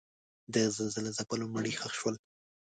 [0.53, 2.15] د زلزله ځپلو مړي ښخ شول.